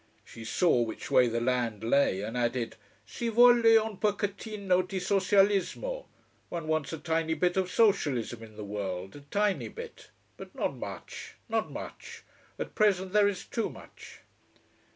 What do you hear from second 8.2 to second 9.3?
in the world, a